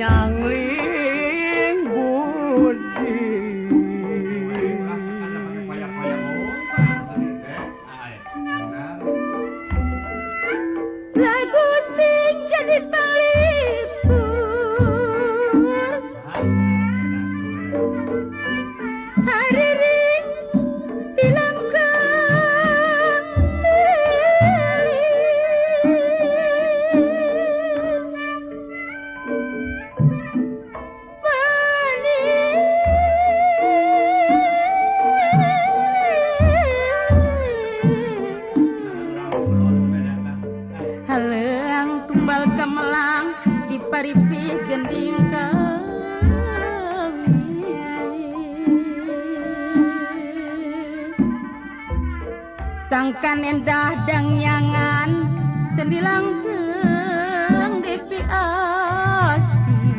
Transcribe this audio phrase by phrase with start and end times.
[0.00, 0.69] nhà người
[44.00, 45.60] maripi gending kawin
[52.88, 55.28] Sangkan endah dang nyangan
[55.76, 59.92] Sendilang keng depi asin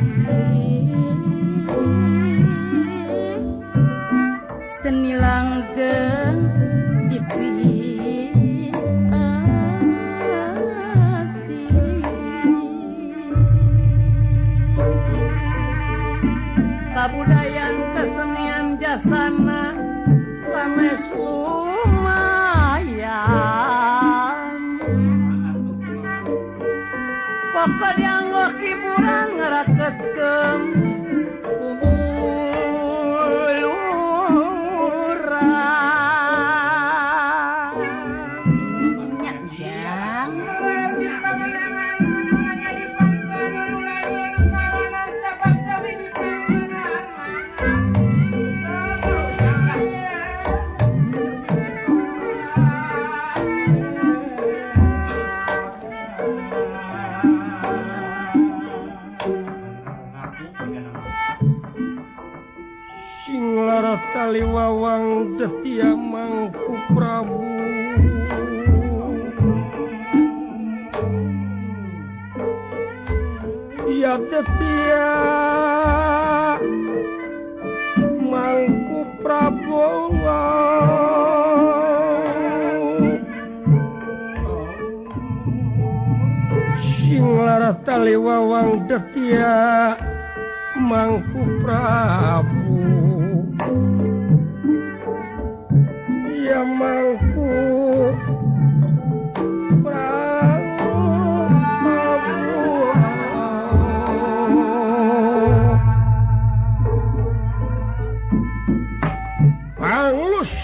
[4.82, 6.41] Senilang geng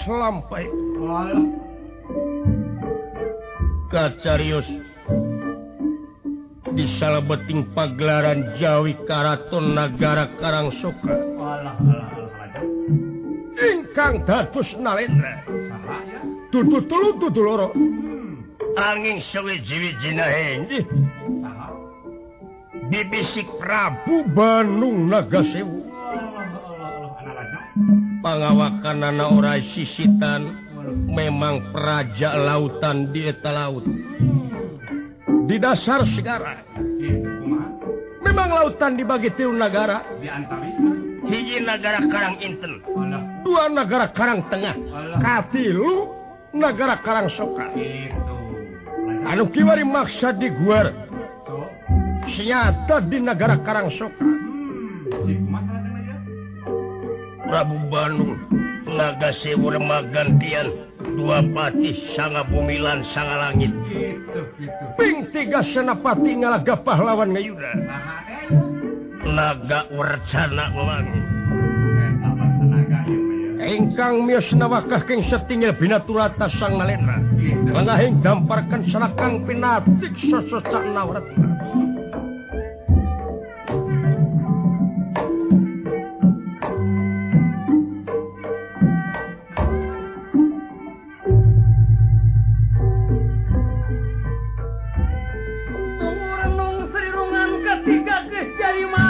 [0.08, 0.64] sampai
[3.88, 4.68] kacarius.
[6.78, 11.10] Di salabeting pagelaran Jawi Karaton negara Karang Suka
[13.58, 15.47] ingkang dados Nalendra.
[18.78, 19.18] angin
[20.28, 20.80] endi?
[22.88, 25.84] bibisik Prabu Bandung Nagasewu
[28.24, 30.68] pengawakan anak ora sisitan
[31.08, 33.84] memang praja lautan di eta laut.
[35.48, 36.60] Di dasar segara.
[38.20, 40.04] Memang lautan dibagi tiun negara
[41.28, 42.84] hiji negara Karang Inten.
[43.46, 44.76] Dua negara Karang Tengah.
[45.22, 46.17] Katilu.
[46.54, 47.68] negara Karang soka
[49.28, 50.92] anu kiwari maksa di guar.
[52.28, 54.24] Senyata di negara Karang soka
[57.48, 58.36] Prabu Bandung
[58.84, 60.68] naga sewur magantian
[61.16, 63.72] dua pati sanga bumilan sanga langit.
[65.00, 67.72] Ping tiga senapati ngalaga pahlawan ngayuda.
[69.28, 71.37] Naga warcana langit
[73.58, 77.18] Engkang mios nawakah keng setingil binaturata sang nalena
[77.74, 81.58] mengahing damparkan serakang pinatik sesecak nawratna
[95.98, 98.48] Renung serirungan ketiga kes
[98.86, 99.07] mana?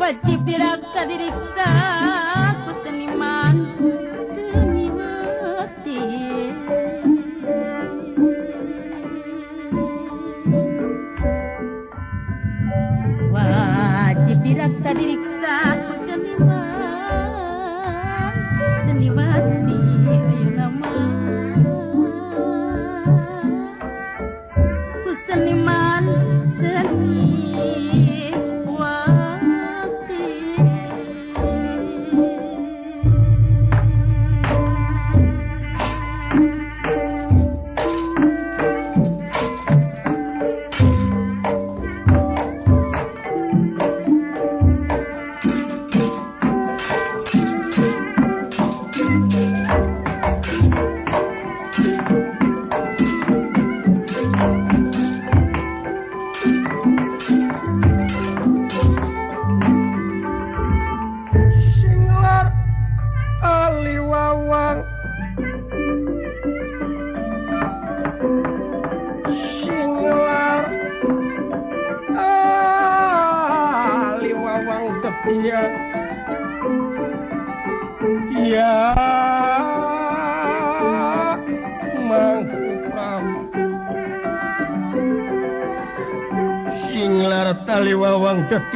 [0.00, 1.98] பச்சி பிறக்கதிரித்தான்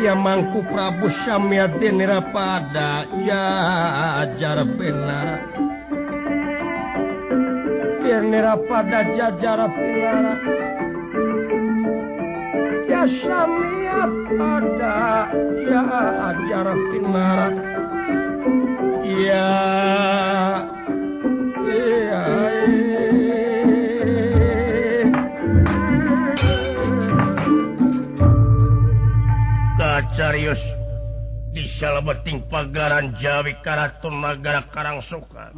[0.04, 5.40] Iya mangku Prabu Samyatinra pada jajar pena.
[8.04, 10.34] Kirnira pada jajar piara
[12.84, 14.00] Ya Samya
[14.36, 14.96] pada
[15.72, 17.48] jajar pinara
[19.08, 19.73] Ya
[31.74, 35.50] Indonesia lebeting pagaran Jawi Karaton Nagara Karang Soka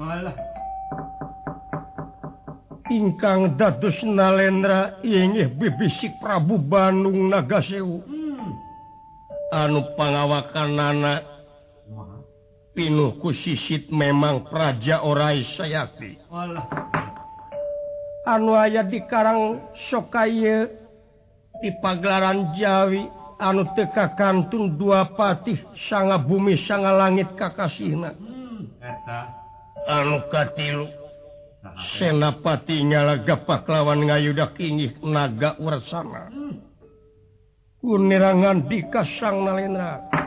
[2.89, 8.01] ingkang dados nalendra inggih bibisik Prabu Bandung Nagasewu.
[8.01, 8.49] Hmm.
[9.53, 11.21] anu pangawakan anak
[12.73, 16.17] pinuhku sisit memang Praja Orai Sayati.
[18.25, 20.65] Anu aya di Karang Sokaye
[21.61, 23.26] di pagelaran Jawi.
[23.41, 28.17] anu teka kantun dua patih sanga bumi sanga langit kakasihna.
[29.87, 30.87] Anu katilu.
[31.99, 36.31] Senapati nyalagapak lawan ngayuda kingih naga ursana.
[37.83, 40.26] Kunirangan di kasang nalendra.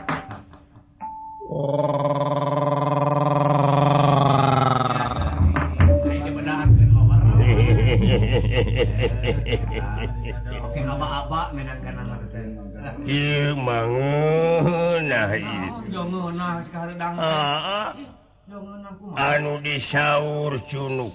[19.70, 21.14] disaur Cunuk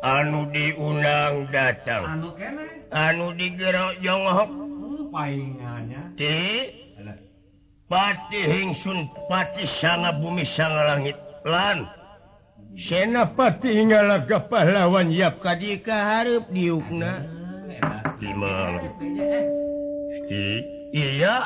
[0.00, 0.48] anu?
[0.48, 2.04] Diundang datang.
[2.08, 2.28] Anu,
[2.88, 4.50] anu digerok Jonghok.
[7.88, 11.16] Pati Hingsun Pati sanga bumi sanga langit.
[11.44, 11.88] Lan
[12.78, 17.26] Senapati hinggalaga pahlawan yap kadika harap diukna.
[20.94, 21.36] Iya.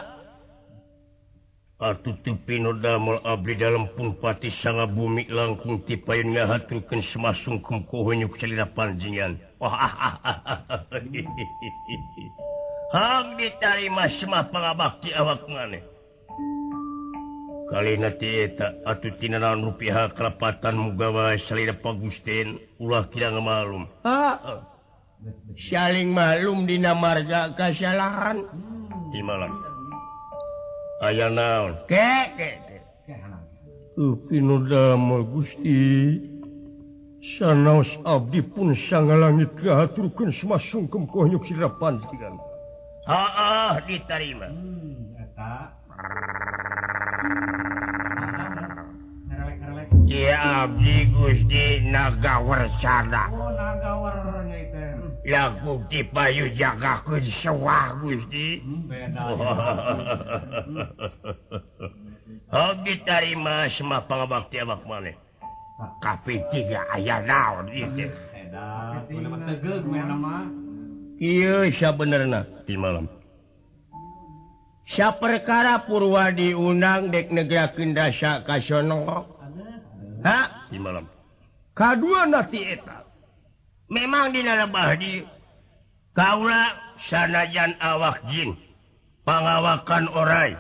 [2.47, 9.90] Pinodamel Abli dalampun pati sang bumi langkung tipainnya haturkan semasung kumkohonyuk cerita panjingan oh, ah,
[9.90, 10.83] ah, ah, ah
[12.92, 15.81] Hang ditarima semah pangabakti awak ngane.
[17.73, 23.88] Kali nanti tak atuh tinanan rupiah kelepatan mugawa salida pagusten ulah tidak ngamalum.
[25.73, 28.45] saling malum dina marga kesalahan
[29.09, 29.72] di malam.
[31.03, 31.75] aya naon?
[33.93, 34.17] Uh,
[35.29, 36.33] Gusti.
[37.38, 42.03] Sanaos Abdi pun sang langit kehaturkan semasung konyuk sirapan
[43.07, 45.23] ah, ah, diterima hmm,
[50.35, 53.55] Abdi Gusti naga Warsana oh,
[55.23, 58.59] Lakuti payu jagaun sewah Gusti
[62.53, 65.15] hobi tarima semua pangabakti abak maneh
[66.03, 68.11] kafe tiga ayah naon itu
[71.23, 73.07] iya sebenarnya di malam.
[74.93, 79.07] Siapa perkara Purwa diundang dek negara kendasa kasono?
[80.27, 80.69] Ha?
[80.69, 81.07] Di malam.
[81.73, 83.12] Kedua nanti eta
[83.92, 85.28] memang dilebahdi
[86.12, 86.76] Kaula
[87.09, 88.52] sanajan awak jin
[89.24, 90.52] pengawakan orai.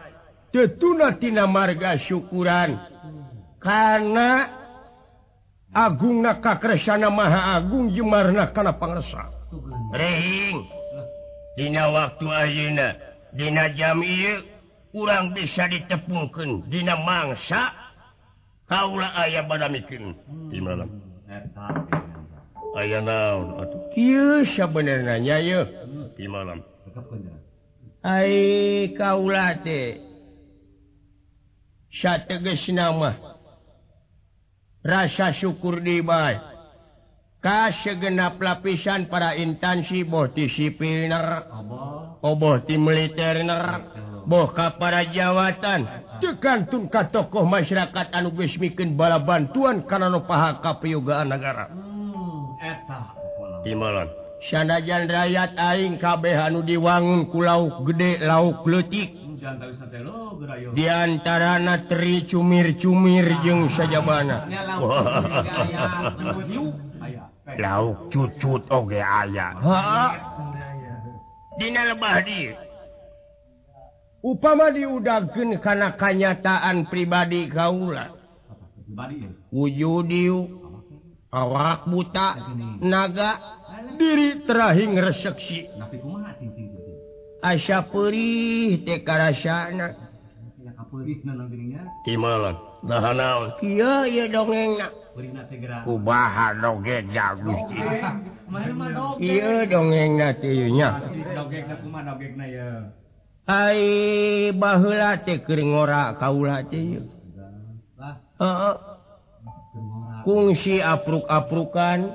[0.52, 2.76] Tetunatina marga syukuran.
[3.60, 4.48] Karena
[5.72, 9.32] Agung na kakresana Maha Agung Jumarna karena pangsa
[9.96, 10.68] Rehing
[11.56, 12.88] Dina waktu Auna
[13.32, 14.04] Dina jam
[14.92, 17.72] kurang bisa ditepungkan Dina mangsa
[18.68, 20.16] Kaula ayah pada mikin
[20.52, 20.88] di malam.
[20.88, 22.01] Hmm, eh,
[22.76, 23.68] aya naon
[24.56, 25.36] sebenarnya
[26.16, 26.64] di malam.
[28.02, 30.00] Hai kaulate
[32.26, 33.30] teges nama.
[34.82, 36.50] Rasa syukur diba
[37.38, 41.46] kas segenap lapisan para intansi boti sipilner
[42.18, 43.64] oboti oh, militerner
[44.26, 45.86] boka para jawatan.
[46.18, 51.91] Tekantun ka tokoh masyarakat anubesmikin bala bantuan karena paha kapyogaan negara
[54.42, 59.18] Sanajan rakyat aing kabeh anu diwangun ku lauk gede lauk letik
[60.74, 64.46] diantarana teri cumir-cumir jeung sajabana.
[67.58, 69.58] Lauk cucut oge aya.
[71.58, 72.50] Dina lebah di.
[74.22, 78.14] Upama diudagkeun kana kanyataan pribadi kaula.
[79.50, 80.61] Wujudiu.
[81.32, 82.28] awak buta
[82.84, 83.40] naga
[83.96, 85.72] diri terahing reseksi
[87.42, 90.12] Asya perih tekaraana
[92.04, 93.56] Timalan nah, naon?
[93.64, 94.92] Iya iya dongeng nak.
[95.88, 97.60] Kubaha doget jagus
[99.18, 100.88] Iya dongeng na tiyunya
[103.42, 107.02] Hai bahula teh kering ora kaula teh.
[108.38, 108.91] Heeh.
[110.22, 112.10] kungsi apruk-aprukan.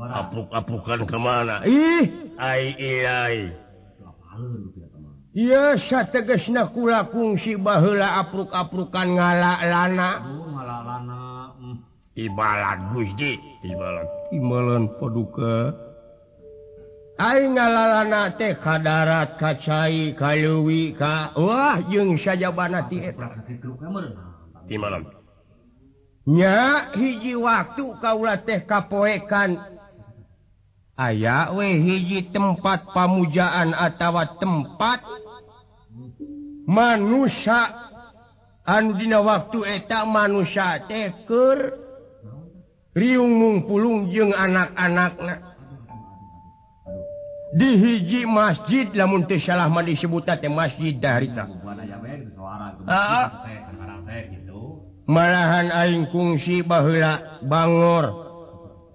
[0.00, 1.60] Apruk-aprukan kemana?
[1.68, 2.04] Ih!
[5.34, 5.76] Iya
[6.08, 10.10] teges nakula kungsi bahula apruk-aprukan ngala lana
[12.14, 13.38] ibalat Guji
[14.30, 15.74] Imalan paduka.
[17.14, 21.30] Ai ngalalana teh kadarat kacai cai, ka.
[21.38, 23.38] Wah jeung sajabana ti eta.
[24.66, 25.06] Ti malam
[26.24, 29.60] nya hiji waktu kaula teh kapoekan.
[30.94, 35.02] Aya we hiji tempat pamujaan atawa tempat
[36.64, 37.84] manusia.
[38.64, 41.76] Andina waktu eta manusia teker
[42.96, 45.54] riung mungpulung jeung anak-anaknya
[47.54, 51.30] dihiji masjid lamun salah disebut masjid dari
[55.04, 58.24] malahan aing kungsi bahula Bangor.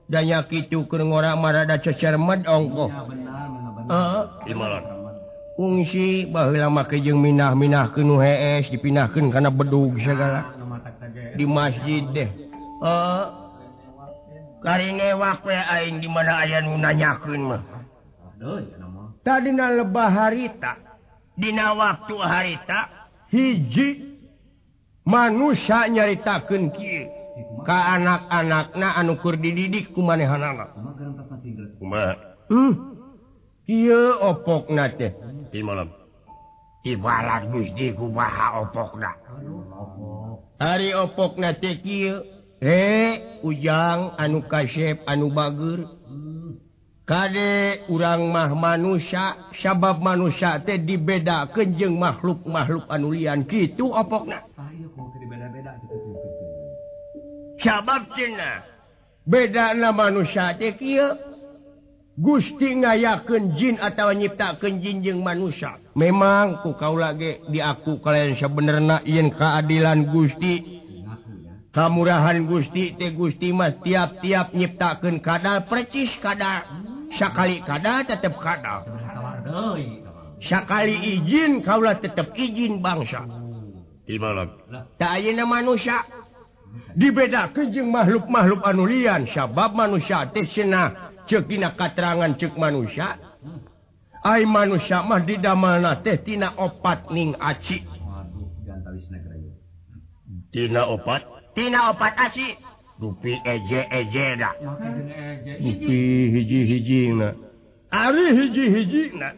[0.09, 2.17] Danya danyakitu kegora marada cecer
[5.59, 10.59] Kungsi fungsi make jeung Minah Minah ke hees dipinahkan karena bedug segala.
[11.35, 12.29] di masjid deh.
[14.59, 17.63] Aing di mana aya nanyakan
[19.23, 20.73] tadi lebah harita.
[21.39, 22.79] Dina waktu harita
[23.31, 24.08] hiji
[25.09, 26.69] manusia nyaritakan
[27.65, 30.69] ke anak-anak na anukur dididik ku manehan anak
[32.53, 32.73] hmm.
[34.21, 34.69] opok
[35.49, 35.89] di malam.
[36.79, 39.11] Tibalat Gusti kubaha opok na
[40.55, 41.75] hari opok na teh
[42.63, 43.11] eh
[43.43, 45.83] ujang anu kasep anu bager.
[47.09, 54.45] Kade urang mah manusia sabab manusia teh dibeda kenjeng makhluk makhluk anulian gitu opok na
[59.29, 60.55] beda manusia
[62.19, 64.11] Gusti ngayakeun jin atau
[64.83, 65.79] jin jeung manusia.
[65.95, 70.83] Memang ku kau lagi diaku kalian sebenarnya yin keadilan Gusti.
[71.71, 76.67] Kamurahan Gusti teh Gusti Mas tiap-tiap nyiptakan kadal precis kadal
[77.15, 78.83] sakali kadal tetap kadal
[80.43, 83.23] sakali izin kaulah tetap izin bangsa.
[85.47, 86.18] Manusia.
[86.97, 93.21] dibedakan jeung makhluk-makhluk anulian sabab manusia tesna cekina katerangan cek manusia.
[94.19, 97.85] Ay manusia mah di mana tehtina opat ning aci.
[100.51, 101.21] Tina opat?
[101.55, 102.57] Tina opat aci.
[102.99, 106.03] Rupi eje eje da rupi
[106.35, 106.59] hiji.
[106.67, 107.31] hiji na.
[107.87, 109.29] Ari hiji hiji na.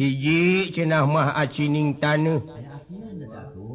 [0.00, 2.40] Hiji cenah mah aci ning taneuh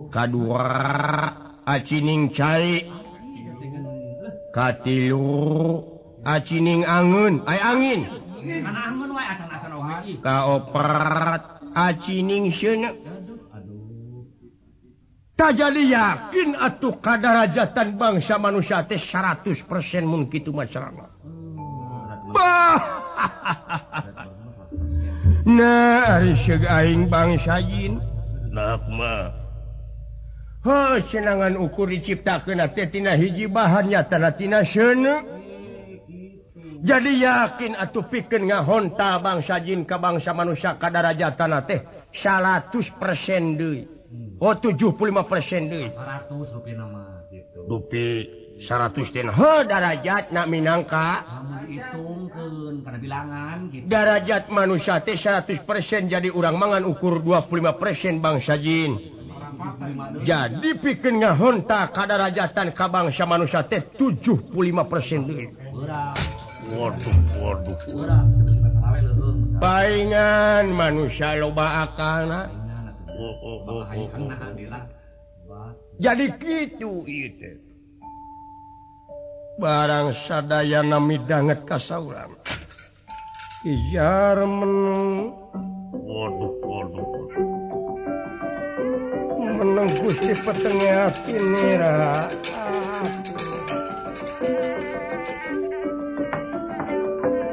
[0.09, 1.50] kadua.
[1.65, 2.87] acining cari.
[4.51, 5.81] Katilu
[6.25, 7.45] acining angun.
[7.47, 8.01] Ay angin.
[10.21, 12.91] Kaoprat acining syeuna
[15.49, 19.57] jadi yakin atuh kadarajatan bangsa manusia teh 100%
[20.05, 21.09] mungkin kitu masyarakat.
[22.29, 22.79] Bah.
[25.57, 27.97] nah, seug aing bangsa jin.
[28.51, 29.40] nak mah
[30.61, 34.61] Ho senangan ukur diciptakan tetina hiji bahannya tanatina
[36.81, 41.77] jadi yakin atuh pikir ngahonta bangsa Jin ke bangsa manusia kadaraja tanah teh
[42.17, 43.85] 100 persen duit
[44.41, 44.97] Oh 75
[45.29, 45.93] persen duit
[48.61, 49.29] 100 den
[49.65, 51.25] darajat nak minangka.
[53.89, 56.05] Darajat manusia teh 100 persen.
[56.05, 59.20] Jadi urang mangan ukur 25 persen bangsa Jin.
[60.21, 64.53] jadi pikir ngahonta kadar rajatan Kabangsa manusia teh 75
[64.85, 65.21] persen
[69.61, 72.29] baingan manusia loba akan
[73.09, 73.81] oh, oh, oh,
[76.01, 77.51] jadi gitu itu
[79.61, 82.33] barang sadaya nami banget kasauran
[83.61, 85.29] ijar menu
[85.91, 87.40] waduh waduh.
[89.61, 92.33] menenggus di petengnya api nira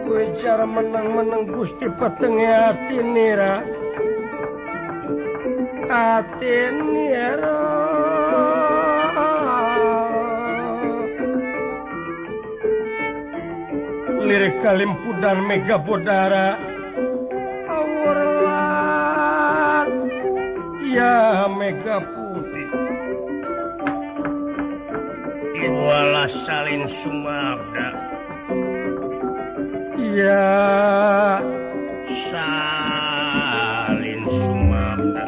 [0.09, 3.61] gue cara menang menang di petengnya hati nira
[5.93, 7.61] hati nira
[14.25, 16.68] lirik kalimpudan mega bodara
[20.99, 22.69] Indonesia Mega Putih
[25.63, 27.89] Iwala Salin Sumabda
[30.19, 30.59] Ya.
[32.35, 35.25] Salin Sumabda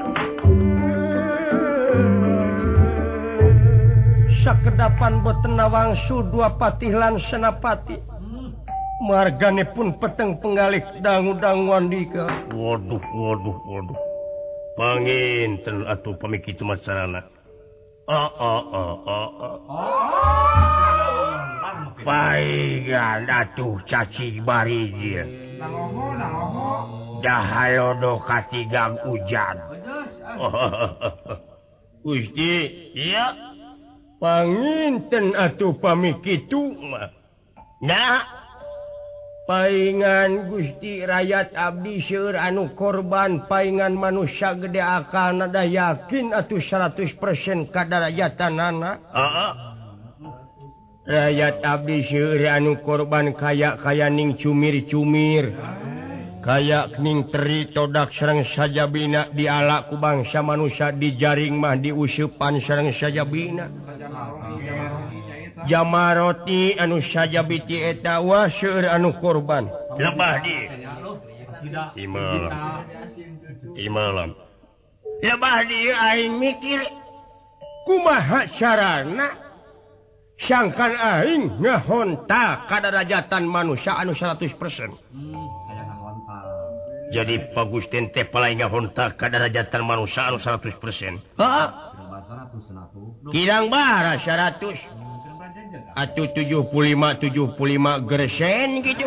[4.42, 7.94] Sakedapan Botenawangsu dua patihlan senapati
[9.06, 12.26] margane pun peteng penggalik dangu-danguan dika.
[12.50, 14.09] Waduh waduh waduh.
[14.80, 17.24] pangin ten atuh pamiki itu masyarakat
[18.08, 19.28] oh, oh, oh, oh,
[19.68, 19.80] oh.
[22.00, 25.24] Paigan atuh caci bari dia.
[27.20, 29.56] Dahalodo katigang hujan.
[32.00, 32.52] Gusti,
[32.96, 33.52] iya.
[34.16, 37.12] Panginten atuh pamikitu mah.
[37.84, 38.39] Nah,
[39.50, 47.74] paingan Gusti rakyat Abdi Syur anu korban paingan manusia gede akan nada yakin atau 100%
[47.74, 49.02] kadarajatan anak
[51.02, 53.82] rakyat Abdi Syur anu korban kayak
[54.14, 55.50] ning cumir-cumir.
[56.40, 62.88] Kayakning teri todak Serang saja bina di alaku bangsa manusia di jaring mah diusupan Serang
[62.96, 63.68] saja bina.
[65.68, 69.68] jamaroti anu saja biti eta waseur anu korban.
[69.98, 70.56] Lebah di
[72.00, 72.52] imalam.
[73.76, 74.30] Imalam.
[75.20, 76.80] Lebah di aing mikir
[77.84, 79.50] kumaha sarana
[80.48, 85.46] sangkan aing ngehonta kada rajatan manusia anu 100% hmm.
[87.12, 90.80] jadi pagusten teh palai ngehonta kada rajatan manusia anu 100%
[91.36, 91.52] ha?
[93.34, 94.89] Kirang bara 100
[95.96, 99.06] acuh 75 75 gersen gitu.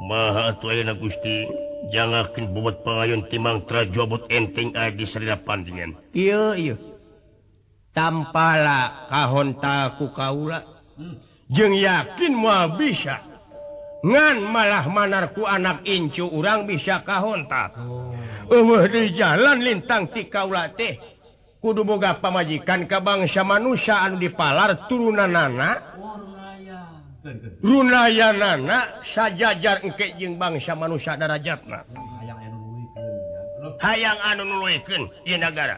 [0.00, 0.52] Ma
[0.96, 1.36] Gusti?
[1.90, 5.96] Jangankin bobot pengayun timang terjobot enting di serda pantingan
[7.90, 10.62] tampala kahontaku kaula
[11.50, 13.26] jeng yakin moal bisa.
[14.00, 18.16] Ngan malah manarku anak incu urang bisa kahontaku
[19.14, 20.98] jalan lintang ti kaula teh.
[21.60, 25.76] Kudu boga pamajikan ka bangsa manusia anu dipalar turunan nana
[27.60, 31.84] runaya nana sajajar engke jeung bangsa manusia darajatna.
[33.76, 35.76] Hayang anu nuluikeun ieu nagara.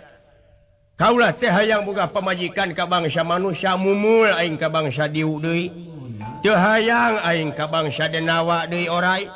[0.95, 5.67] Kaula teh hayang boga pamajikan ka bangsa manusia mumul aing ka bangsa diu deui.
[6.47, 9.27] Teu hayang aing ka bangsa denawa deui orai.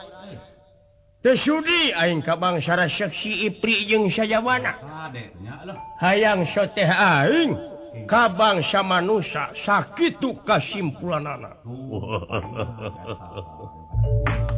[1.34, 4.78] Sudi aing ka bangsa seksi Ipri jeung sajawana.
[5.98, 7.50] Hayang soteh aing
[8.06, 11.58] ka bangsa manusia sakitu kasimpulanana.
[11.66, 12.22] Oh.